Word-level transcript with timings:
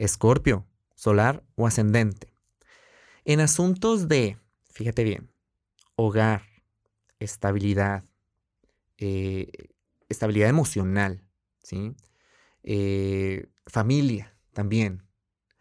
Escorpio, 0.00 0.66
solar 0.94 1.44
o 1.56 1.66
ascendente. 1.66 2.32
En 3.26 3.40
asuntos 3.40 4.08
de, 4.08 4.38
fíjate 4.72 5.04
bien, 5.04 5.30
hogar, 5.94 6.42
estabilidad, 7.18 8.04
eh, 8.96 9.50
estabilidad 10.08 10.48
emocional, 10.48 11.22
¿sí? 11.62 11.94
Eh, 12.62 13.46
familia 13.66 14.34
también, 14.54 15.06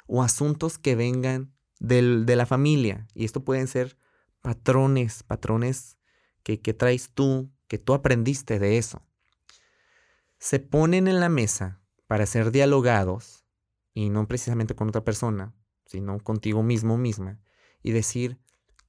o 0.07 0.23
asuntos 0.23 0.77
que 0.77 0.95
vengan 0.95 1.53
de 1.81 2.35
la 2.37 2.45
familia. 2.45 3.07
Y 3.13 3.25
esto 3.25 3.43
pueden 3.43 3.67
ser 3.67 3.97
patrones, 4.41 5.21
patrones 5.23 5.97
que, 6.43 6.61
que 6.61 6.73
traes 6.73 7.11
tú, 7.13 7.51
que 7.67 7.77
tú 7.77 7.93
aprendiste 7.93 8.57
de 8.57 8.77
eso. 8.77 9.05
Se 10.37 10.59
ponen 10.59 11.09
en 11.09 11.19
la 11.19 11.27
mesa 11.27 11.81
para 12.07 12.25
ser 12.25 12.51
dialogados, 12.51 13.38
y 13.93 14.09
no 14.09 14.27
precisamente 14.27 14.75
con 14.75 14.89
otra 14.89 15.03
persona, 15.03 15.53
sino 15.85 16.19
contigo 16.19 16.63
mismo 16.63 16.97
misma, 16.97 17.39
y 17.81 17.91
decir, 17.91 18.39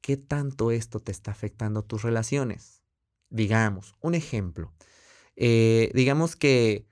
¿qué 0.01 0.17
tanto 0.17 0.71
esto 0.71 1.01
te 1.01 1.13
está 1.13 1.31
afectando 1.31 1.83
tus 1.83 2.03
relaciones? 2.03 2.83
Digamos, 3.29 3.95
un 4.01 4.15
ejemplo. 4.15 4.73
Eh, 5.37 5.91
digamos 5.95 6.37
que, 6.37 6.87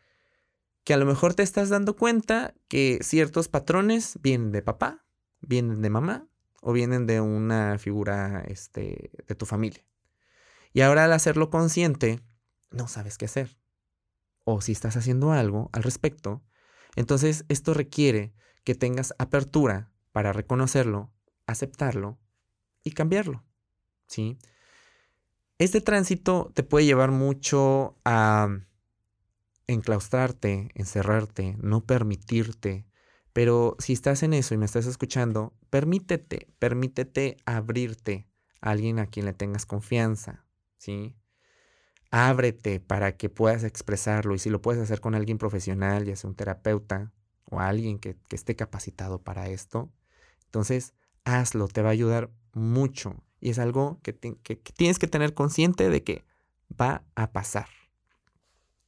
que 0.85 0.95
a 0.95 0.97
lo 0.97 1.07
mejor 1.07 1.35
te 1.35 1.43
estás 1.43 1.69
dando 1.69 1.97
cuenta 1.97 2.55
que 2.69 3.01
ciertos 3.03 3.49
patrones 3.49 4.19
vienen 4.23 4.53
de 4.53 4.63
papá, 4.63 5.05
vienen 5.41 5.83
de 5.83 5.91
mamá 5.91 6.29
o 6.61 6.73
vienen 6.73 7.07
de 7.07 7.21
una 7.21 7.79
figura 7.79 8.43
este, 8.47 9.11
de 9.27 9.35
tu 9.35 9.47
familia. 9.47 9.85
Y 10.73 10.83
ahora 10.83 11.05
al 11.05 11.13
hacerlo 11.13 11.51
consciente, 11.51 12.21
no 12.71 12.89
sabes 12.89 13.19
qué 13.19 13.25
hacer. 13.27 13.59
O 14.45 14.61
si 14.61 14.73
estás 14.73 14.97
haciendo 14.97 15.33
algo 15.33 15.71
al 15.73 15.83
respecto, 15.83 16.43
entonces 16.99 17.45
esto 17.49 17.75
requiere 17.75 18.33
que 18.65 18.75
tengas 18.75 19.15
apertura 19.19 19.93
para 20.11 20.33
reconocerlo, 20.33 21.13
aceptarlo 21.47 22.19
y 22.83 22.91
cambiarlo. 22.91 23.45
¿Sí? 24.09 24.37
Este 25.59 25.81
tránsito 25.81 26.51
te 26.55 26.65
puede 26.65 26.87
llevar 26.87 27.13
mucho 27.13 27.97
a 28.05 28.49
enclaustrarte, 29.69 30.73
encerrarte, 30.75 31.57
no 31.61 31.85
permitirte. 31.85 32.85
Pero 33.33 33.77
si 33.79 33.93
estás 33.93 34.25
en 34.25 34.33
eso 34.33 34.55
y 34.55 34.57
me 34.57 34.65
estás 34.65 34.87
escuchando, 34.87 35.55
permítete, 35.71 36.49
permítete 36.59 37.37
abrirte 37.47 38.27
a 38.61 38.71
alguien 38.71 38.99
a 38.99 39.07
quien 39.07 39.25
le 39.25 39.35
tengas 39.35 39.67
confianza, 39.67 40.45
¿sí? 40.79 41.15
Ábrete 42.11 42.81
para 42.81 43.17
que 43.17 43.29
puedas 43.29 43.65
expresarlo 43.65 44.35
y 44.35 44.39
si 44.39 44.51
lo 44.51 44.63
puedes 44.63 44.83
hacer 44.83 45.01
con 45.01 45.15
alguien 45.15 45.39
profesional, 45.39 46.05
ya 46.05 46.17
sea 46.17 46.31
un 46.31 46.37
terapeuta 46.37 47.13
o 47.45 47.61
alguien 47.61 47.99
que, 47.99 48.17
esté 48.31 48.57
capacitado 48.57 49.23
para 49.23 49.49
esto, 49.49 49.93
entonces 50.47 50.95
hazlo, 51.25 51.69
te 51.69 51.83
va 51.83 51.89
a 51.89 51.93
ayudar 51.93 52.31
mucho 52.53 53.15
y 53.41 53.51
es 53.51 53.59
algo 53.59 54.01
que, 54.03 54.17
que 54.17 54.57
tienes 54.57 54.99
que 54.99 55.07
tener 55.07 55.35
consciente 55.35 55.91
de 55.91 56.03
que 56.03 56.25
va 56.81 57.05
a 57.15 57.33
pasar. 57.33 57.69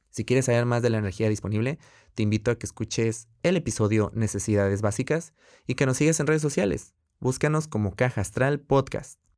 Si 0.09 0.25
quieres 0.25 0.45
saber 0.45 0.65
más 0.65 0.81
de 0.81 0.89
la 0.89 0.97
energía 0.97 1.29
disponible, 1.29 1.79
te 2.15 2.23
invito 2.23 2.51
a 2.51 2.55
que 2.57 2.65
escuches 2.65 3.29
el 3.43 3.55
episodio 3.55 4.11
Necesidades 4.13 4.81
Básicas 4.81 5.33
y 5.67 5.75
que 5.75 5.85
nos 5.85 5.97
sigas 5.97 6.19
en 6.19 6.27
redes 6.27 6.41
sociales. 6.41 6.93
Búscanos 7.19 7.67
como 7.67 7.95
Caja 7.95 8.21
Astral 8.21 8.59
Podcast. 8.59 9.30